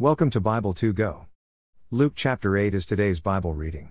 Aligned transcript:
Welcome 0.00 0.30
to 0.30 0.40
Bible 0.40 0.74
2 0.74 0.92
Go. 0.92 1.26
Luke 1.90 2.12
chapter 2.14 2.56
8 2.56 2.72
is 2.72 2.86
today's 2.86 3.18
Bible 3.18 3.52
reading. 3.52 3.90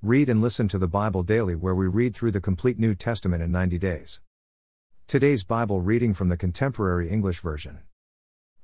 Read 0.00 0.30
and 0.30 0.40
listen 0.40 0.68
to 0.68 0.78
the 0.78 0.88
Bible 0.88 1.22
daily, 1.22 1.54
where 1.54 1.74
we 1.74 1.86
read 1.86 2.14
through 2.14 2.30
the 2.30 2.40
complete 2.40 2.78
New 2.78 2.94
Testament 2.94 3.42
in 3.42 3.52
90 3.52 3.76
days. 3.76 4.22
Today's 5.06 5.44
Bible 5.44 5.82
reading 5.82 6.14
from 6.14 6.30
the 6.30 6.38
Contemporary 6.38 7.10
English 7.10 7.40
Version. 7.40 7.80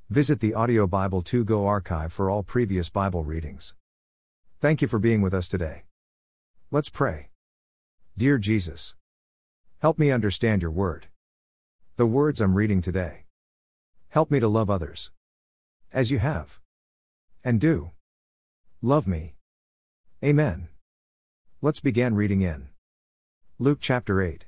Visit 0.08 0.40
the 0.40 0.54
Audio 0.54 0.87
Bible 0.87 1.21
2 1.21 1.45
Go 1.45 1.66
archive 1.66 2.14
for 2.14 2.30
all 2.30 2.43
previous 2.43 2.88
Bible 2.88 3.24
readings. 3.24 3.74
Thank 4.58 4.81
you 4.81 4.88
for 4.88 4.99
being 4.99 5.21
with 5.21 5.35
us 5.35 5.49
today. 5.49 5.83
Let's 6.71 6.88
pray. 6.88 7.28
Dear 8.17 8.38
Jesus, 8.38 8.94
help 9.81 9.99
me 9.99 10.10
understand 10.10 10.62
your 10.62 10.71
word. 10.71 11.08
The 11.97 12.06
words 12.06 12.40
I'm 12.40 12.54
reading 12.54 12.81
today. 12.81 13.26
Help 14.08 14.31
me 14.31 14.40
to 14.40 14.49
love 14.49 14.71
others. 14.71 15.12
As 15.92 16.10
you 16.10 16.20
have. 16.20 16.59
And 17.43 17.59
do. 17.59 17.93
Love 18.83 19.06
me. 19.06 19.34
Amen. 20.23 20.69
Let's 21.62 21.80
begin 21.80 22.14
reading 22.14 22.42
in 22.42 22.69
Luke 23.59 23.78
chapter 23.80 24.20
8. 24.20 24.45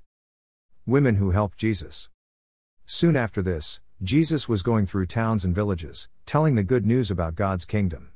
Women 0.84 1.16
who 1.16 1.30
helped 1.30 1.56
Jesus. 1.56 2.10
Soon 2.84 3.16
after 3.16 3.40
this, 3.40 3.80
Jesus 4.02 4.46
was 4.46 4.62
going 4.62 4.84
through 4.84 5.06
towns 5.06 5.42
and 5.42 5.54
villages, 5.54 6.10
telling 6.26 6.54
the 6.54 6.62
good 6.62 6.84
news 6.84 7.10
about 7.10 7.34
God's 7.34 7.64
kingdom. 7.64 8.10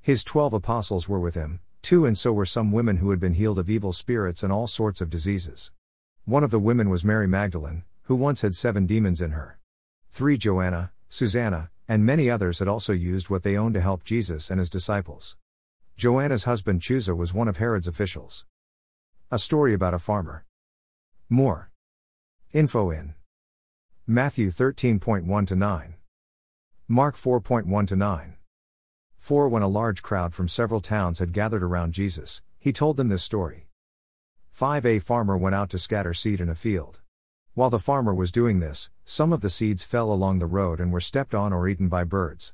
His 0.00 0.24
twelve 0.24 0.54
apostles 0.54 1.06
were 1.06 1.20
with 1.20 1.34
him, 1.34 1.60
too, 1.82 2.06
and 2.06 2.16
so 2.16 2.32
were 2.32 2.46
some 2.46 2.72
women 2.72 2.98
who 2.98 3.10
had 3.10 3.20
been 3.20 3.34
healed 3.34 3.58
of 3.58 3.68
evil 3.68 3.92
spirits 3.92 4.42
and 4.42 4.50
all 4.50 4.66
sorts 4.66 5.02
of 5.02 5.10
diseases. 5.10 5.70
One 6.24 6.44
of 6.44 6.50
the 6.50 6.58
women 6.58 6.88
was 6.88 7.04
Mary 7.04 7.26
Magdalene, 7.26 7.84
who 8.04 8.16
once 8.16 8.40
had 8.40 8.54
seven 8.54 8.86
demons 8.86 9.20
in 9.20 9.32
her. 9.32 9.58
Three 10.10 10.38
Joanna, 10.38 10.92
Susanna, 11.10 11.70
and 11.88 12.04
many 12.04 12.30
others 12.30 12.58
had 12.58 12.68
also 12.68 12.92
used 12.92 13.30
what 13.30 13.42
they 13.42 13.56
owned 13.56 13.74
to 13.74 13.80
help 13.80 14.04
Jesus 14.04 14.50
and 14.50 14.58
his 14.58 14.70
disciples. 14.70 15.36
Joanna's 15.96 16.44
husband 16.44 16.80
Chuza 16.80 17.16
was 17.16 17.34
one 17.34 17.48
of 17.48 17.58
Herod's 17.58 17.86
officials. 17.86 18.46
A 19.30 19.38
story 19.38 19.74
about 19.74 19.94
a 19.94 19.98
farmer. 19.98 20.44
More. 21.28 21.70
Info 22.52 22.90
in 22.90 23.14
Matthew 24.06 24.50
13.1 24.50 25.46
to 25.46 25.56
9. 25.56 25.94
Mark 26.88 27.16
4.1 27.16 27.86
to 27.86 27.96
9. 27.96 28.36
4 29.16 29.48
When 29.48 29.62
a 29.62 29.68
large 29.68 30.02
crowd 30.02 30.34
from 30.34 30.48
several 30.48 30.80
towns 30.80 31.18
had 31.18 31.32
gathered 31.32 31.62
around 31.62 31.94
Jesus, 31.94 32.42
he 32.58 32.72
told 32.72 32.96
them 32.96 33.08
this 33.08 33.22
story. 33.22 33.68
5 34.50 34.84
A 34.84 34.98
farmer 34.98 35.36
went 35.36 35.54
out 35.54 35.70
to 35.70 35.78
scatter 35.78 36.12
seed 36.12 36.40
in 36.40 36.48
a 36.48 36.54
field. 36.54 37.00
While 37.54 37.70
the 37.70 37.78
farmer 37.78 38.12
was 38.12 38.32
doing 38.32 38.58
this, 38.58 38.90
some 39.04 39.32
of 39.32 39.40
the 39.40 39.48
seeds 39.48 39.84
fell 39.84 40.12
along 40.12 40.40
the 40.40 40.46
road 40.46 40.80
and 40.80 40.92
were 40.92 41.00
stepped 41.00 41.36
on 41.36 41.52
or 41.52 41.68
eaten 41.68 41.88
by 41.88 42.02
birds. 42.02 42.52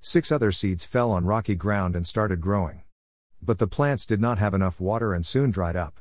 Six 0.00 0.32
other 0.32 0.50
seeds 0.50 0.84
fell 0.84 1.12
on 1.12 1.26
rocky 1.26 1.54
ground 1.54 1.94
and 1.94 2.04
started 2.04 2.40
growing. 2.40 2.82
But 3.40 3.60
the 3.60 3.68
plants 3.68 4.04
did 4.04 4.20
not 4.20 4.38
have 4.38 4.52
enough 4.52 4.80
water 4.80 5.14
and 5.14 5.24
soon 5.24 5.52
dried 5.52 5.76
up. 5.76 6.00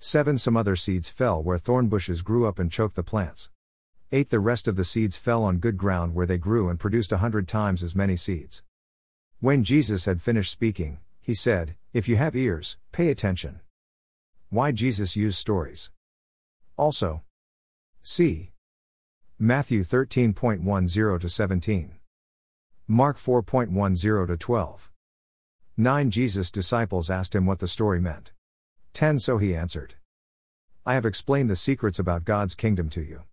Seven 0.00 0.38
Some 0.38 0.56
other 0.56 0.74
seeds 0.74 1.08
fell 1.08 1.40
where 1.40 1.56
thorn 1.56 1.86
bushes 1.86 2.22
grew 2.22 2.48
up 2.48 2.58
and 2.58 2.68
choked 2.68 2.96
the 2.96 3.04
plants. 3.04 3.48
Eight 4.10 4.30
The 4.30 4.40
rest 4.40 4.66
of 4.66 4.74
the 4.74 4.84
seeds 4.84 5.16
fell 5.16 5.44
on 5.44 5.58
good 5.58 5.76
ground 5.76 6.16
where 6.16 6.26
they 6.26 6.36
grew 6.36 6.68
and 6.68 6.80
produced 6.80 7.12
a 7.12 7.18
hundred 7.18 7.46
times 7.46 7.84
as 7.84 7.94
many 7.94 8.16
seeds. 8.16 8.64
When 9.38 9.62
Jesus 9.62 10.04
had 10.04 10.20
finished 10.20 10.50
speaking, 10.50 10.98
he 11.20 11.32
said, 11.32 11.76
If 11.92 12.08
you 12.08 12.16
have 12.16 12.34
ears, 12.34 12.76
pay 12.90 13.08
attention. 13.08 13.60
Why 14.50 14.72
Jesus 14.72 15.14
used 15.14 15.38
stories. 15.38 15.90
Also, 16.76 17.22
See 18.10 18.52
Matthew 19.38 19.82
13.10 19.82 21.20
to 21.20 21.28
17. 21.28 21.94
Mark 22.86 23.18
4.10 23.18 24.26
to 24.28 24.36
12. 24.38 24.90
9 25.76 26.10
Jesus' 26.10 26.50
disciples 26.50 27.10
asked 27.10 27.34
him 27.34 27.44
what 27.44 27.58
the 27.58 27.68
story 27.68 28.00
meant. 28.00 28.32
10 28.94 29.18
So 29.18 29.36
he 29.36 29.54
answered, 29.54 29.96
I 30.86 30.94
have 30.94 31.04
explained 31.04 31.50
the 31.50 31.54
secrets 31.54 31.98
about 31.98 32.24
God's 32.24 32.54
kingdom 32.54 32.88
to 32.90 33.02
you. 33.02 33.24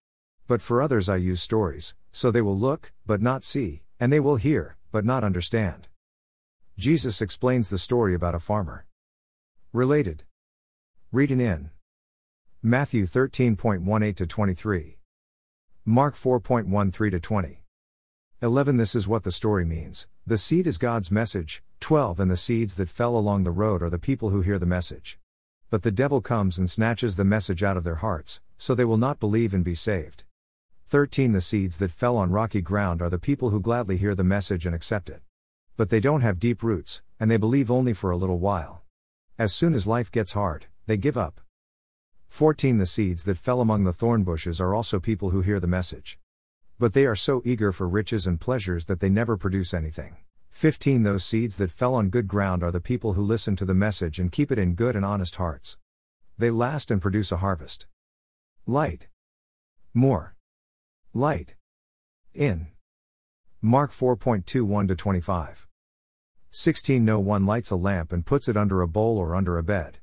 But 0.45 0.61
for 0.61 0.81
others 0.81 1.07
I 1.07 1.15
use 1.15 1.41
stories, 1.41 1.93
so 2.11 2.29
they 2.29 2.41
will 2.41 2.57
look, 2.57 2.91
but 3.05 3.21
not 3.21 3.45
see, 3.45 3.83
and 3.97 4.11
they 4.11 4.19
will 4.19 4.35
hear, 4.35 4.75
but 4.91 5.05
not 5.05 5.23
understand. 5.23 5.87
Jesus 6.77 7.21
explains 7.21 7.69
the 7.69 7.77
story 7.77 8.13
about 8.13 8.35
a 8.35 8.41
farmer. 8.41 8.85
Related. 9.71 10.25
Read 11.13 11.31
it 11.31 11.39
in. 11.39 11.69
Matthew 12.67 13.05
13.18 13.05 14.15
to 14.15 14.25
23. 14.25 14.97
Mark 15.85 16.15
4.13 16.15 17.11
to 17.11 17.19
20. 17.19 17.61
11 18.41 18.77
This 18.77 18.95
is 18.95 19.07
what 19.07 19.23
the 19.23 19.31
story 19.31 19.63
means 19.63 20.07
the 20.25 20.35
seed 20.35 20.65
is 20.65 20.79
God's 20.79 21.11
message. 21.11 21.61
12 21.79 22.19
And 22.19 22.31
the 22.31 22.35
seeds 22.35 22.73
that 22.77 22.89
fell 22.89 23.15
along 23.15 23.43
the 23.43 23.51
road 23.51 23.83
are 23.83 23.91
the 23.91 23.99
people 23.99 24.31
who 24.31 24.41
hear 24.41 24.57
the 24.57 24.65
message. 24.65 25.19
But 25.69 25.83
the 25.83 25.91
devil 25.91 26.21
comes 26.21 26.57
and 26.57 26.67
snatches 26.67 27.17
the 27.17 27.23
message 27.23 27.61
out 27.61 27.77
of 27.77 27.83
their 27.83 28.01
hearts, 28.01 28.41
so 28.57 28.73
they 28.73 28.83
will 28.83 28.97
not 28.97 29.19
believe 29.19 29.53
and 29.53 29.63
be 29.63 29.75
saved. 29.75 30.23
13 30.87 31.33
The 31.33 31.41
seeds 31.41 31.77
that 31.77 31.91
fell 31.91 32.17
on 32.17 32.31
rocky 32.31 32.61
ground 32.61 32.99
are 32.99 33.11
the 33.11 33.19
people 33.19 33.51
who 33.51 33.59
gladly 33.59 33.97
hear 33.97 34.15
the 34.15 34.23
message 34.23 34.65
and 34.65 34.73
accept 34.73 35.07
it. 35.07 35.21
But 35.77 35.91
they 35.91 35.99
don't 35.99 36.21
have 36.21 36.39
deep 36.39 36.63
roots, 36.63 37.03
and 37.19 37.29
they 37.29 37.37
believe 37.37 37.69
only 37.69 37.93
for 37.93 38.09
a 38.09 38.17
little 38.17 38.39
while. 38.39 38.81
As 39.37 39.53
soon 39.53 39.75
as 39.75 39.85
life 39.85 40.11
gets 40.11 40.31
hard, 40.31 40.65
they 40.87 40.97
give 40.97 41.15
up. 41.15 41.41
14 42.27 42.77
The 42.77 42.85
seeds 42.85 43.23
that 43.25 43.37
fell 43.37 43.61
among 43.61 43.83
the 43.83 43.93
thorn 43.93 44.23
bushes 44.23 44.59
are 44.59 44.73
also 44.73 44.99
people 44.99 45.29
who 45.29 45.41
hear 45.41 45.59
the 45.59 45.67
message. 45.67 46.19
But 46.77 46.93
they 46.93 47.05
are 47.05 47.15
so 47.15 47.41
eager 47.45 47.71
for 47.71 47.87
riches 47.87 48.27
and 48.27 48.39
pleasures 48.39 48.87
that 48.87 48.99
they 48.99 49.09
never 49.09 49.37
produce 49.37 49.73
anything. 49.73 50.17
15 50.49 51.03
Those 51.03 51.23
seeds 51.23 51.57
that 51.57 51.71
fell 51.71 51.95
on 51.95 52.09
good 52.09 52.27
ground 52.27 52.63
are 52.63 52.71
the 52.71 52.81
people 52.81 53.13
who 53.13 53.21
listen 53.21 53.55
to 53.55 53.65
the 53.65 53.73
message 53.73 54.19
and 54.19 54.31
keep 54.31 54.51
it 54.51 54.59
in 54.59 54.75
good 54.75 54.95
and 54.95 55.05
honest 55.05 55.35
hearts. 55.35 55.77
They 56.37 56.49
last 56.49 56.91
and 56.91 57.01
produce 57.01 57.31
a 57.31 57.37
harvest. 57.37 57.87
Light. 58.65 59.07
More. 59.93 60.35
Light. 61.13 61.55
In. 62.33 62.67
Mark 63.61 63.91
4.21 63.91 64.87
to 64.87 64.95
25. 64.95 65.67
16 66.51 67.03
No 67.03 67.19
one 67.19 67.45
lights 67.45 67.71
a 67.71 67.75
lamp 67.75 68.13
and 68.13 68.25
puts 68.25 68.47
it 68.47 68.55
under 68.55 68.81
a 68.81 68.87
bowl 68.87 69.17
or 69.17 69.35
under 69.35 69.57
a 69.57 69.63
bed. 69.63 69.99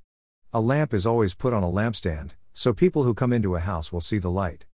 A 0.55 0.61
lamp 0.61 0.93
is 0.93 1.07
always 1.07 1.33
put 1.33 1.55
on 1.55 1.63
a 1.63 1.71
lampstand, 1.71 2.33
so 2.53 2.75
people 2.75 3.05
who 3.05 3.15
come 3.15 3.33
into 3.33 3.57
a 3.57 3.61
house 3.61 3.91
will 3.91 4.03
see 4.03 4.19
the 4.19 4.31
light. 4.31 4.67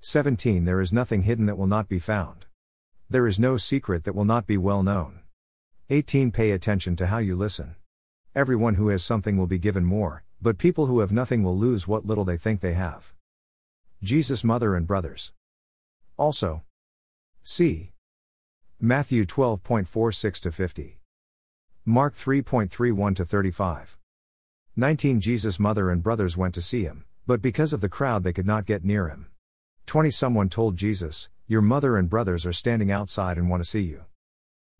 17 0.00 0.64
There 0.64 0.80
is 0.80 0.92
nothing 0.92 1.22
hidden 1.22 1.46
that 1.46 1.58
will 1.58 1.66
not 1.66 1.88
be 1.88 1.98
found. 1.98 2.46
There 3.10 3.26
is 3.26 3.36
no 3.36 3.56
secret 3.56 4.04
that 4.04 4.14
will 4.14 4.24
not 4.24 4.46
be 4.46 4.56
well 4.56 4.84
known. 4.84 5.22
18 5.90 6.30
Pay 6.30 6.52
attention 6.52 6.94
to 6.94 7.08
how 7.08 7.18
you 7.18 7.34
listen. 7.34 7.74
Everyone 8.36 8.74
who 8.76 8.86
has 8.86 9.02
something 9.02 9.36
will 9.36 9.48
be 9.48 9.58
given 9.58 9.84
more, 9.84 10.22
but 10.40 10.58
people 10.58 10.86
who 10.86 11.00
have 11.00 11.10
nothing 11.10 11.42
will 11.42 11.58
lose 11.58 11.88
what 11.88 12.06
little 12.06 12.24
they 12.24 12.36
think 12.36 12.60
they 12.60 12.74
have. 12.74 13.12
Jesus' 14.04 14.44
mother 14.44 14.76
and 14.76 14.86
brothers. 14.86 15.32
Also, 16.16 16.62
see 17.42 17.90
Matthew 18.80 19.24
12.46 19.24 20.40
to 20.42 20.52
50. 20.52 21.00
Mark 21.84 22.14
3.31 22.14 23.16
to 23.16 23.24
35. 23.24 23.98
19 24.78 25.20
Jesus' 25.20 25.58
mother 25.58 25.88
and 25.88 26.02
brothers 26.02 26.36
went 26.36 26.52
to 26.52 26.60
see 26.60 26.82
him, 26.82 27.06
but 27.26 27.40
because 27.40 27.72
of 27.72 27.80
the 27.80 27.88
crowd 27.88 28.22
they 28.22 28.32
could 28.34 28.44
not 28.44 28.66
get 28.66 28.84
near 28.84 29.08
him. 29.08 29.28
20 29.86 30.10
Someone 30.10 30.50
told 30.50 30.76
Jesus, 30.76 31.30
Your 31.46 31.62
mother 31.62 31.96
and 31.96 32.10
brothers 32.10 32.44
are 32.44 32.52
standing 32.52 32.90
outside 32.90 33.38
and 33.38 33.48
want 33.48 33.62
to 33.62 33.68
see 33.68 33.80
you. 33.80 34.04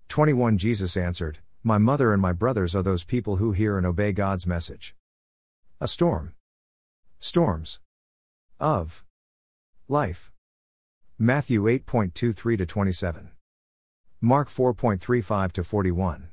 21 0.08 0.58
Jesus 0.58 0.98
answered, 0.98 1.38
My 1.62 1.78
mother 1.78 2.12
and 2.12 2.20
my 2.20 2.34
brothers 2.34 2.76
are 2.76 2.82
those 2.82 3.04
people 3.04 3.36
who 3.36 3.52
hear 3.52 3.78
and 3.78 3.86
obey 3.86 4.12
God's 4.12 4.46
message. 4.46 4.94
A 5.80 5.88
storm. 5.88 6.34
Storms. 7.18 7.80
Of. 8.60 9.02
Life. 9.88 10.30
Matthew 11.18 11.62
8.23 11.62 12.58
to 12.58 12.66
27. 12.66 13.30
Mark 14.20 14.48
4.35 14.50 15.52
to 15.52 15.64
41. 15.64 16.28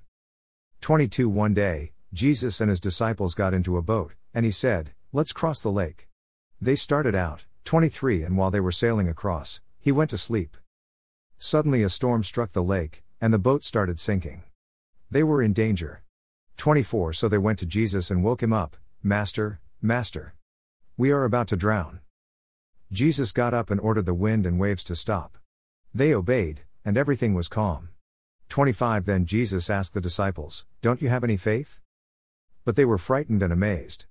22 0.82 1.30
One 1.30 1.54
day, 1.54 1.93
Jesus 2.14 2.62
and 2.62 2.70
his 2.70 2.80
disciples 2.80 3.34
got 3.34 3.56
into 3.56 3.76
a 3.76 3.82
boat, 3.82 4.14
and 4.36 4.46
he 4.46 4.52
said, 4.52 4.92
Let's 5.12 5.34
cross 5.34 5.64
the 5.64 5.72
lake. 5.72 6.08
They 6.62 6.76
started 6.76 7.16
out, 7.16 7.46
23, 7.66 8.22
and 8.22 8.38
while 8.38 8.52
they 8.52 8.60
were 8.60 8.72
sailing 8.72 9.10
across, 9.10 9.62
he 9.80 9.92
went 9.92 10.12
to 10.12 10.18
sleep. 10.20 10.56
Suddenly 11.40 11.82
a 11.82 11.90
storm 11.90 12.24
struck 12.24 12.52
the 12.52 12.62
lake, 12.62 13.04
and 13.20 13.34
the 13.34 13.40
boat 13.40 13.64
started 13.64 14.00
sinking. 14.00 14.44
They 15.10 15.24
were 15.24 15.42
in 15.42 15.54
danger. 15.54 16.04
24 16.58 17.14
So 17.14 17.28
they 17.28 17.40
went 17.40 17.58
to 17.60 17.66
Jesus 17.66 18.12
and 18.12 18.24
woke 18.24 18.44
him 18.44 18.54
up, 18.54 18.78
Master, 19.02 19.60
Master. 19.82 20.36
We 20.96 21.12
are 21.12 21.24
about 21.24 21.48
to 21.48 21.56
drown. 21.56 22.02
Jesus 22.92 23.32
got 23.32 23.56
up 23.56 23.72
and 23.72 23.80
ordered 23.80 24.06
the 24.06 24.14
wind 24.14 24.46
and 24.46 24.60
waves 24.60 24.84
to 24.84 24.96
stop. 24.96 25.40
They 25.96 26.14
obeyed, 26.14 26.62
and 26.86 26.96
everything 26.96 27.34
was 27.34 27.48
calm. 27.48 27.90
25 28.50 29.06
Then 29.06 29.26
Jesus 29.26 29.68
asked 29.68 29.96
the 29.96 30.02
disciples, 30.02 30.66
Don't 30.84 31.02
you 31.02 31.10
have 31.10 31.24
any 31.24 31.38
faith? 31.38 31.80
But 32.66 32.76
they 32.76 32.86
were 32.86 32.98
frightened 32.98 33.44
and 33.44 33.52
amazed. 33.52 34.06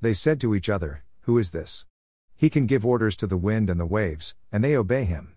They 0.00 0.12
said 0.12 0.40
to 0.40 0.54
each 0.54 0.68
other, 0.68 1.04
Who 1.22 1.38
is 1.38 1.52
this? 1.52 1.86
He 2.36 2.50
can 2.50 2.66
give 2.66 2.84
orders 2.84 3.16
to 3.16 3.26
the 3.26 3.36
wind 3.36 3.70
and 3.70 3.80
the 3.80 3.86
waves, 3.86 4.34
and 4.52 4.62
they 4.62 4.76
obey 4.76 5.04
him. 5.04 5.36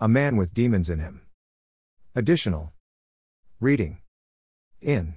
A 0.00 0.08
man 0.08 0.36
with 0.36 0.54
demons 0.54 0.90
in 0.90 0.98
him. 0.98 1.22
Additional. 2.14 2.72
Reading 3.60 3.98
in 4.80 5.14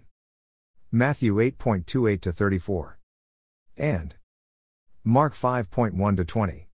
Matthew 0.92 1.36
8.28 1.36 2.21
to 2.21 2.31
34 2.31 3.00
and 3.77 4.16
Mark 5.04 5.33
5.1 5.33 6.18
to 6.18 6.25
20. 6.25 6.68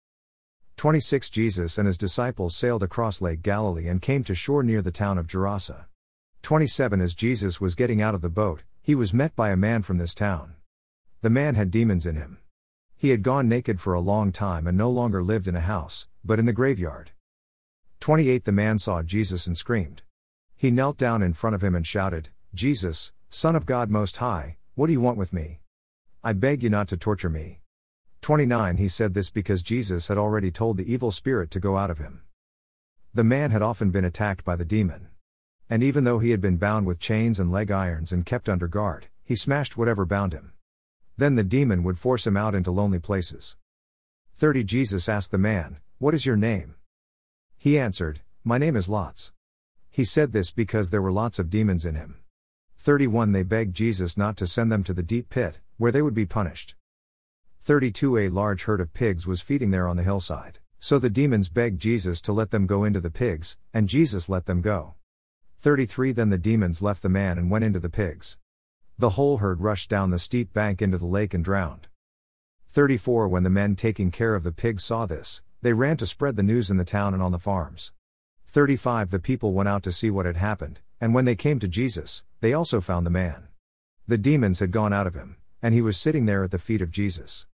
26 0.78 1.30
Jesus 1.30 1.78
and 1.78 1.88
his 1.88 1.98
disciples 1.98 2.56
sailed 2.56 2.84
across 2.84 3.22
Lake 3.22 3.42
Galilee 3.42 3.88
and 3.88 4.02
came 4.02 4.24
to 4.24 4.36
shore 4.36 4.64
near 4.64 4.82
the 4.82 4.92
town 4.92 5.18
of 5.18 5.28
Gerasa. 5.28 5.86
27 6.44 7.02
As 7.02 7.14
Jesus 7.14 7.60
was 7.60 7.76
getting 7.76 8.02
out 8.02 8.16
of 8.16 8.22
the 8.22 8.30
boat, 8.30 8.64
he 8.88 8.96
was 8.96 9.14
met 9.14 9.36
by 9.36 9.50
a 9.50 9.58
man 9.58 9.82
from 9.82 9.98
this 9.98 10.16
town. 10.16 10.56
The 11.22 11.30
man 11.30 11.56
had 11.56 11.72
demons 11.72 12.06
in 12.06 12.16
him. 12.16 12.38
He 12.96 13.10
had 13.10 13.22
gone 13.22 13.50
naked 13.50 13.82
for 13.82 13.94
a 13.94 14.00
long 14.00 14.32
time 14.32 14.66
and 14.66 14.78
no 14.78 14.90
longer 14.90 15.22
lived 15.22 15.46
in 15.46 15.58
a 15.58 15.60
house, 15.60 16.08
but 16.24 16.40
in 16.40 16.46
the 16.46 16.54
graveyard. 16.54 17.12
28 18.00 18.46
The 18.46 18.54
man 18.54 18.80
saw 18.80 19.04
Jesus 19.04 19.46
and 19.46 19.58
screamed. 19.58 20.04
He 20.56 20.72
knelt 20.72 20.98
down 20.98 21.22
in 21.22 21.34
front 21.34 21.54
of 21.54 21.62
him 21.62 21.76
and 21.76 21.86
shouted, 21.86 22.30
Jesus, 22.54 23.12
Son 23.30 23.58
of 23.58 23.66
God 23.66 23.90
Most 23.90 24.16
High, 24.24 24.56
what 24.76 24.88
do 24.88 24.94
you 24.94 25.02
want 25.02 25.18
with 25.18 25.34
me? 25.34 25.60
I 26.24 26.32
beg 26.32 26.64
you 26.64 26.70
not 26.70 26.88
to 26.88 26.96
torture 26.96 27.30
me. 27.30 27.60
29 28.22 28.78
He 28.78 28.88
said 28.88 29.14
this 29.14 29.30
because 29.30 29.62
Jesus 29.62 30.08
had 30.08 30.18
already 30.18 30.50
told 30.50 30.78
the 30.78 30.90
evil 30.90 31.12
spirit 31.12 31.52
to 31.52 31.60
go 31.60 31.76
out 31.76 31.92
of 31.92 31.98
him. 31.98 32.22
The 33.14 33.26
man 33.26 33.52
had 33.52 33.62
often 33.62 33.92
been 33.92 34.06
attacked 34.06 34.46
by 34.46 34.56
the 34.56 34.64
demon. 34.64 35.10
And 35.70 35.84
even 35.84 36.06
though 36.06 36.20
he 36.20 36.32
had 36.32 36.40
been 36.40 36.58
bound 36.58 36.86
with 36.86 37.00
chains 37.00 37.40
and 37.40 37.52
leg 37.52 37.72
irons 37.72 38.12
and 38.12 38.26
kept 38.26 38.48
under 38.48 38.68
guard, 38.68 39.08
he 39.24 39.36
smashed 39.36 39.78
whatever 39.78 40.06
bound 40.06 40.34
him. 40.34 40.54
Then 41.18 41.36
the 41.36 41.44
demon 41.44 41.84
would 41.84 41.98
force 41.98 42.26
him 42.26 42.38
out 42.38 42.56
into 42.56 42.72
lonely 42.72 43.00
places. 43.00 43.58
30 44.36 44.64
Jesus 44.64 45.10
asked 45.10 45.32
the 45.32 45.38
man, 45.38 45.80
What 45.98 46.14
is 46.14 46.26
your 46.26 46.38
name? 46.38 46.76
He 47.58 47.78
answered, 47.78 48.22
My 48.44 48.58
name 48.58 48.76
is 48.76 48.88
Lots. 48.88 49.34
He 49.90 50.06
said 50.06 50.32
this 50.32 50.52
because 50.52 50.90
there 50.90 51.02
were 51.02 51.12
lots 51.12 51.40
of 51.40 51.50
demons 51.50 51.86
in 51.86 51.96
him. 51.96 52.20
31 52.78 53.32
They 53.32 53.44
begged 53.44 53.76
Jesus 53.76 54.16
not 54.16 54.38
to 54.38 54.48
send 54.48 54.72
them 54.72 54.84
to 54.84 54.94
the 54.94 55.04
deep 55.04 55.30
pit, 55.30 55.58
where 55.78 55.92
they 55.92 56.02
would 56.02 56.14
be 56.14 56.26
punished. 56.26 56.76
32 57.62 58.18
A 58.18 58.30
large 58.30 58.64
herd 58.64 58.80
of 58.80 58.94
pigs 58.94 59.28
was 59.28 59.42
feeding 59.42 59.72
there 59.72 59.88
on 59.88 59.98
the 59.98 60.04
hillside, 60.04 60.60
so 60.80 61.00
the 61.00 61.10
demons 61.10 61.50
begged 61.50 61.82
Jesus 61.82 62.22
to 62.22 62.32
let 62.32 62.52
them 62.52 62.68
go 62.68 62.84
into 62.84 63.02
the 63.02 63.10
pigs, 63.10 63.58
and 63.74 63.90
Jesus 63.90 64.30
let 64.30 64.46
them 64.46 64.62
go. 64.62 64.94
33 65.60 66.12
Then 66.12 66.30
the 66.30 66.38
demons 66.38 66.84
left 66.84 67.02
the 67.02 67.10
man 67.10 67.40
and 67.40 67.50
went 67.50 67.66
into 67.66 67.80
the 67.80 67.90
pigs. 67.90 68.38
The 69.00 69.12
whole 69.12 69.38
herd 69.38 69.60
rushed 69.60 69.90
down 69.90 70.12
the 70.12 70.20
steep 70.20 70.54
bank 70.54 70.84
into 70.84 71.00
the 71.00 71.08
lake 71.08 71.34
and 71.34 71.44
drowned. 71.44 71.88
34 72.70 73.28
When 73.28 73.42
the 73.42 73.50
men 73.50 73.76
taking 73.76 74.12
care 74.12 74.36
of 74.36 74.44
the 74.44 74.52
pigs 74.52 74.84
saw 74.84 75.08
this, 75.08 75.42
they 75.64 75.74
ran 75.74 75.98
to 75.98 76.06
spread 76.06 76.36
the 76.36 76.44
news 76.44 76.70
in 76.70 76.78
the 76.78 76.86
town 76.86 77.16
and 77.16 77.24
on 77.24 77.32
the 77.32 77.40
farms. 77.40 77.92
35 78.46 79.10
The 79.10 79.20
people 79.20 79.52
went 79.52 79.68
out 79.68 79.82
to 79.84 79.92
see 79.92 80.12
what 80.12 80.28
had 80.28 80.38
happened, 80.38 80.80
and 81.02 81.16
when 81.16 81.26
they 81.26 81.36
came 81.36 81.58
to 81.60 81.68
Jesus, 81.68 82.24
they 82.40 82.54
also 82.54 82.80
found 82.80 83.06
the 83.06 83.12
man. 83.12 83.48
The 84.08 84.20
demons 84.20 84.60
had 84.60 84.72
gone 84.72 84.94
out 84.94 85.08
of 85.08 85.16
him, 85.16 85.38
and 85.60 85.74
he 85.74 85.82
was 85.82 85.98
sitting 85.98 86.28
there 86.28 86.44
at 86.44 86.52
the 86.52 86.60
feet 86.60 86.84
of 86.84 86.92
Jesus. 86.92 87.48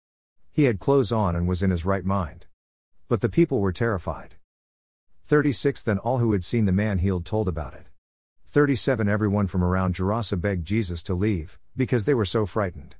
He 0.51 0.65
had 0.65 0.79
clothes 0.79 1.13
on 1.13 1.37
and 1.37 1.47
was 1.47 1.63
in 1.63 1.71
his 1.71 1.85
right 1.85 2.05
mind. 2.05 2.47
But 3.07 3.21
the 3.21 3.29
people 3.29 3.61
were 3.61 3.71
terrified. 3.71 4.35
36 5.23 5.81
Then 5.83 5.99
all 5.99 6.17
who 6.17 6.33
had 6.33 6.43
seen 6.43 6.65
the 6.65 6.73
man 6.73 6.97
healed 6.97 7.25
told 7.25 7.47
about 7.47 7.73
it. 7.73 7.87
37 8.53 9.09
Everyone 9.09 9.47
from 9.47 9.63
around 9.63 9.95
Gerasa 9.95 10.39
begged 10.39 10.67
Jesus 10.67 11.01
to 11.01 11.15
leave, 11.15 11.57
because 11.75 12.05
they 12.05 12.13
were 12.13 12.23
so 12.23 12.45
frightened. 12.45 12.93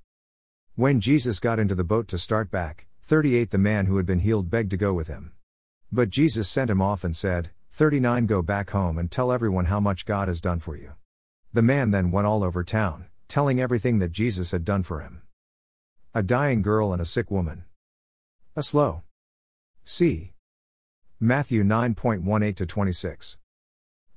When 0.74 1.00
Jesus 1.00 1.40
got 1.40 1.60
into 1.60 1.76
the 1.76 1.84
boat 1.84 2.08
to 2.08 2.18
start 2.18 2.50
back, 2.50 2.88
38 3.04 3.52
The 3.52 3.60
man 3.60 3.86
who 3.86 3.98
had 3.98 4.06
been 4.08 4.22
healed 4.22 4.50
begged 4.50 4.72
to 4.72 4.78
go 4.78 4.96
with 4.96 5.10
him. 5.10 5.34
But 5.92 6.10
Jesus 6.10 6.50
sent 6.50 6.72
him 6.72 6.82
off 6.82 7.04
and 7.04 7.16
said, 7.16 7.52
39 7.72 8.26
Go 8.26 8.42
back 8.42 8.72
home 8.72 8.98
and 8.98 9.12
tell 9.12 9.32
everyone 9.32 9.66
how 9.66 9.80
much 9.80 10.08
God 10.08 10.28
has 10.28 10.42
done 10.42 10.60
for 10.60 10.76
you. 10.76 10.94
The 11.54 11.62
man 11.62 11.92
then 11.92 12.10
went 12.10 12.26
all 12.26 12.44
over 12.44 12.64
town, 12.64 13.06
telling 13.28 13.62
everything 13.62 14.00
that 14.00 14.12
Jesus 14.12 14.50
had 14.50 14.66
done 14.66 14.82
for 14.82 15.02
him. 15.02 15.22
A 16.16 16.24
dying 16.24 16.64
girl 16.64 16.94
and 16.94 17.00
a 17.00 17.06
sick 17.06 17.30
woman. 17.30 17.66
A 18.56 18.64
slow. 18.64 19.04
C. 19.84 20.34
Matthew 21.20 21.64
9.18 21.64 22.56
to 22.56 22.66
26. 22.66 23.38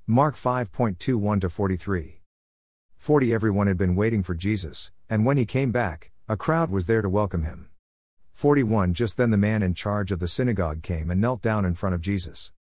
Mark 0.08 0.36
5.21 0.36 1.40
to 1.40 1.50
43. 1.50 2.20
40 2.96 3.34
Everyone 3.34 3.66
had 3.66 3.76
been 3.76 3.96
waiting 3.96 4.22
for 4.22 4.36
Jesus, 4.36 4.92
and 5.10 5.26
when 5.26 5.36
he 5.36 5.44
came 5.44 5.72
back, 5.72 6.12
a 6.28 6.36
crowd 6.36 6.70
was 6.70 6.86
there 6.86 7.02
to 7.02 7.08
welcome 7.08 7.42
him. 7.42 7.70
41 8.32 8.94
Just 8.94 9.16
then 9.16 9.30
the 9.30 9.36
man 9.36 9.64
in 9.64 9.74
charge 9.74 10.12
of 10.12 10.20
the 10.20 10.28
synagogue 10.28 10.80
came 10.80 11.10
and 11.10 11.20
knelt 11.20 11.42
down 11.42 11.64
in 11.64 11.74
front 11.74 11.92
of 11.92 12.00
Jesus. 12.00 12.52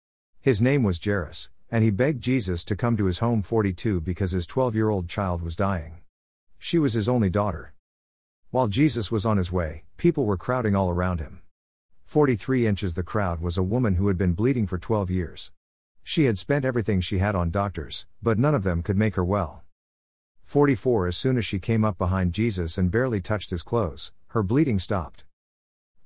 His 0.41 0.63
name 0.63 0.83
was 0.83 0.99
Jairus, 0.99 1.51
and 1.71 1.85
he 1.85 1.91
begged 1.91 2.23
Jesus 2.23 2.65
to 2.65 2.75
come 2.75 2.97
to 2.97 3.05
his 3.05 3.19
home 3.19 3.43
42 3.43 4.01
because 4.01 4.31
his 4.31 4.47
12 4.47 4.75
year 4.75 4.89
old 4.89 5.07
child 5.07 5.43
was 5.43 5.55
dying. 5.55 5.99
She 6.59 6.79
was 6.79 6.95
his 6.95 7.11
only 7.11 7.29
daughter. 7.29 7.75
While 8.53 8.69
Jesus 8.69 9.13
was 9.13 9.27
on 9.27 9.37
his 9.37 9.53
way, 9.53 9.85
people 9.99 10.25
were 10.25 10.39
crowding 10.39 10.75
all 10.75 10.89
around 10.89 11.21
him. 11.21 11.43
43 12.05 12.67
inches 12.67 12.95
the 12.95 13.03
crowd 13.03 13.43
was 13.43 13.59
a 13.59 13.63
woman 13.63 13.97
who 13.97 14.09
had 14.09 14.17
been 14.17 14.33
bleeding 14.33 14.67
for 14.67 14.79
12 14.79 15.11
years. 15.11 15.51
She 16.07 16.27
had 16.27 16.39
spent 16.39 16.67
everything 16.67 17.01
she 17.01 17.19
had 17.19 17.35
on 17.35 17.51
doctors, 17.51 18.07
but 18.23 18.39
none 18.39 18.55
of 18.55 18.63
them 18.63 18.83
could 18.83 18.99
make 18.99 19.15
her 19.17 19.25
well. 19.25 19.65
44 20.43 21.09
As 21.09 21.17
soon 21.17 21.39
as 21.39 21.47
she 21.47 21.59
came 21.59 21.83
up 21.85 21.97
behind 21.97 22.35
Jesus 22.35 22.77
and 22.77 22.91
barely 22.91 23.23
touched 23.23 23.49
his 23.51 23.63
clothes, 23.63 24.13
her 24.29 24.43
bleeding 24.43 24.79
stopped. 24.79 25.25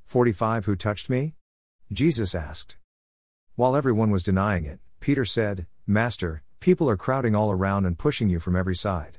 45 0.06 0.66
Who 0.66 0.76
touched 0.76 1.10
me? 1.10 1.34
Jesus 1.92 2.34
asked. 2.34 2.76
While 3.56 3.74
everyone 3.74 4.12
was 4.12 4.22
denying 4.22 4.64
it, 4.64 4.78
Peter 5.00 5.24
said, 5.24 5.66
Master, 5.84 6.44
people 6.60 6.88
are 6.88 6.96
crowding 6.96 7.34
all 7.34 7.50
around 7.50 7.84
and 7.84 7.98
pushing 7.98 8.28
you 8.28 8.38
from 8.38 8.54
every 8.54 8.76
side. 8.76 9.18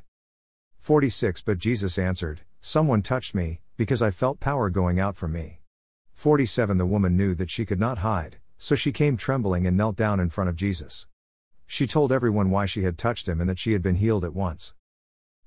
46 0.79 1.41
But 1.41 1.57
Jesus 1.57 1.99
answered, 1.99 2.41
Someone 2.61 3.01
touched 3.01 3.35
me, 3.35 3.59
because 3.75 4.01
I 4.01 4.11
felt 4.11 4.39
power 4.39 4.69
going 4.69 4.97
out 4.97 5.17
from 5.17 5.33
me. 5.33 5.59
47 6.13 6.77
The 6.77 6.85
woman 6.85 7.17
knew 7.17 7.35
that 7.35 7.49
she 7.49 7.65
could 7.65 7.79
not 7.79 7.97
hide, 7.97 8.37
so 8.59 8.75
she 8.75 8.91
came 8.91 9.17
trembling 9.17 9.65
and 9.65 9.75
knelt 9.75 9.95
down 9.95 10.19
in 10.19 10.29
front 10.29 10.49
of 10.49 10.55
Jesus. 10.55 11.07
She 11.65 11.87
told 11.87 12.11
everyone 12.11 12.51
why 12.51 12.67
she 12.67 12.83
had 12.83 12.97
touched 12.97 13.27
him 13.27 13.41
and 13.41 13.49
that 13.49 13.57
she 13.57 13.73
had 13.73 13.81
been 13.81 13.95
healed 13.95 14.23
at 14.23 14.35
once. 14.35 14.75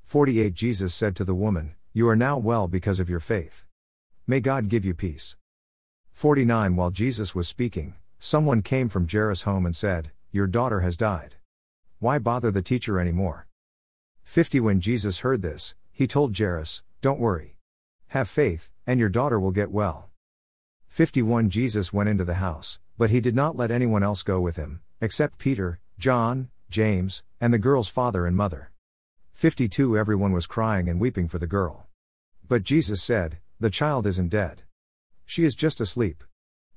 48 0.03 0.55
Jesus 0.55 0.93
said 0.93 1.15
to 1.17 1.25
the 1.25 1.35
woman, 1.35 1.75
You 1.93 2.09
are 2.09 2.17
now 2.17 2.39
well 2.39 2.67
because 2.67 2.99
of 2.99 3.09
your 3.09 3.21
faith. 3.21 3.65
May 4.27 4.41
God 4.41 4.69
give 4.69 4.85
you 4.85 4.95
peace. 4.95 5.37
49 6.13 6.75
While 6.75 6.91
Jesus 6.91 7.35
was 7.35 7.47
speaking, 7.47 7.95
Someone 8.19 8.63
came 8.63 8.89
from 8.89 9.09
Jairus' 9.09 9.43
home 9.43 9.67
and 9.67 9.75
said, 9.75 10.13
Your 10.31 10.47
daughter 10.47 10.81
has 10.81 10.97
died. 10.97 11.35
Why 11.99 12.19
bother 12.19 12.51
the 12.51 12.63
teacher 12.63 12.99
anymore? 12.99 13.47
50 14.23 14.61
When 14.61 14.81
Jesus 14.81 15.21
heard 15.21 15.43
this, 15.43 15.75
he 15.91 16.07
told 16.07 16.37
Jairus, 16.39 16.83
Don't 17.01 17.21
worry. 17.21 17.57
Have 18.09 18.29
faith, 18.29 18.71
and 18.87 19.01
your 19.01 19.09
daughter 19.09 19.41
will 19.41 19.51
get 19.51 19.71
well. 19.71 20.11
51 20.87 21.51
Jesus 21.51 21.93
went 21.93 22.09
into 22.09 22.25
the 22.25 22.35
house, 22.35 22.79
but 22.97 23.11
he 23.11 23.21
did 23.21 23.35
not 23.35 23.57
let 23.57 23.71
anyone 23.71 24.03
else 24.03 24.23
go 24.23 24.41
with 24.41 24.57
him, 24.57 24.81
except 25.01 25.39
Peter, 25.39 25.81
John, 25.99 26.51
James, 26.71 27.23
and 27.41 27.53
the 27.53 27.59
girl's 27.59 27.89
father 27.89 28.27
and 28.27 28.37
mother. 28.37 28.71
52 29.33 29.97
Everyone 29.97 30.33
was 30.33 30.47
crying 30.47 30.89
and 30.89 31.01
weeping 31.01 31.29
for 31.29 31.39
the 31.39 31.47
girl. 31.47 31.87
But 32.47 32.63
Jesus 32.63 33.03
said, 33.03 33.39
The 33.59 33.71
child 33.71 34.07
isn't 34.07 34.29
dead. 34.29 34.63
She 35.25 35.45
is 35.45 35.55
just 35.55 35.81
asleep. 35.81 36.23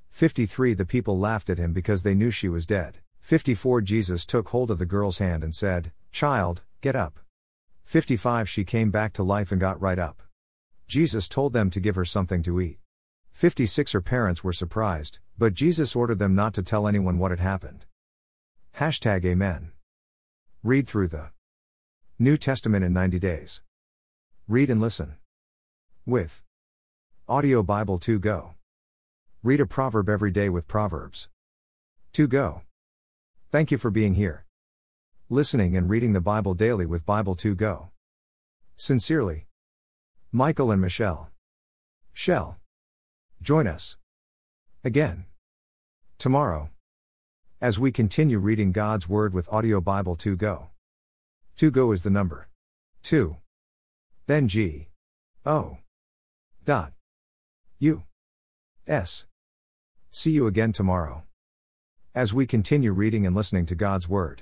53 0.10 0.74
The 0.74 0.86
people 0.86 1.19
laughed 1.19 1.50
at 1.50 1.57
him 1.57 1.74
because 1.74 2.03
they 2.03 2.15
knew 2.15 2.31
she 2.31 2.50
was 2.50 2.65
dead. 2.65 3.00
54 3.19 3.81
Jesus 3.81 4.25
took 4.25 4.50
hold 4.50 4.72
of 4.72 4.79
the 4.79 4.86
girl's 4.86 5.17
hand 5.17 5.43
and 5.43 5.53
said, 5.53 5.91
Child, 6.12 6.63
get 6.81 6.95
up. 6.95 7.19
55 7.84 8.48
She 8.48 8.63
came 8.63 8.91
back 8.91 9.13
to 9.13 9.24
life 9.24 9.51
and 9.51 9.60
got 9.60 9.81
right 9.81 10.00
up. 10.00 10.24
Jesus 10.88 11.27
told 11.27 11.53
them 11.53 11.69
to 11.72 11.79
give 11.79 11.95
her 11.95 12.05
something 12.05 12.41
to 12.43 12.62
eat. 12.62 12.79
56 13.36 13.92
Her 13.92 14.00
parents 14.00 14.46
were 14.46 14.54
surprised, 14.54 15.20
but 15.38 15.54
Jesus 15.54 15.94
ordered 15.94 16.20
them 16.20 16.36
not 16.36 16.54
to 16.54 16.63
tell 16.63 16.88
anyone 16.88 17.20
what 17.20 17.32
had 17.32 17.42
happened. 17.42 17.86
Hashtag 18.77 19.25
Amen. 19.25 19.74
Read 20.63 20.88
through 20.88 21.10
the 21.10 21.32
New 22.18 22.38
Testament 22.38 22.86
in 22.86 22.94
90 22.94 23.20
days. 23.20 23.62
Read 24.48 24.70
and 24.70 24.80
listen. 24.80 25.18
With 26.06 26.44
Audio 27.27 27.62
Bible 27.62 28.00
2 28.00 28.20
Go. 28.20 28.56
Read 29.44 29.60
a 29.60 29.65
proverb 29.65 30.08
every 30.08 30.32
day 30.32 30.48
with 30.48 30.65
Proverbs. 30.65 31.27
2 32.13 32.30
Go. 32.30 32.62
Thank 33.51 33.70
you 33.70 33.77
for 33.77 33.92
being 33.92 34.13
here. 34.13 34.46
Listening 35.27 35.75
and 35.75 35.89
reading 35.89 36.13
the 36.13 36.22
Bible 36.22 36.54
daily 36.54 36.86
with 36.86 37.06
Bible 37.06 37.36
2 37.36 37.54
Go. 37.54 37.89
Sincerely, 38.77 39.48
Michael 40.32 40.72
and 40.72 40.80
Michelle. 40.80 41.32
Shell. 42.13 42.60
Join 43.46 43.68
us 43.68 43.96
again 44.84 45.25
tomorrow 46.18 46.72
as 47.62 47.78
we 47.78 47.92
continue 47.92 48.40
reading 48.40 48.72
God's 48.72 49.08
Word 49.08 49.36
with 49.36 49.48
Audio 49.54 49.80
Bible 49.80 50.16
2 50.16 50.36
Go. 50.36 50.72
2 51.58 51.70
Go 51.70 51.92
is 51.92 52.02
the 52.02 52.10
number 52.10 52.48
2. 53.04 53.38
Then 54.25 54.48
G. 54.48 54.88
O. 55.46 55.78
Dot. 56.66 56.94
U. 57.78 58.06
S. 58.88 59.25
See 60.10 60.32
you 60.32 60.48
again 60.48 60.74
tomorrow. 60.74 61.22
As 62.16 62.34
we 62.34 62.48
continue 62.48 62.94
reading 62.94 63.28
and 63.28 63.36
listening 63.36 63.68
to 63.68 63.75
God's 63.75 64.10
Word. 64.10 64.42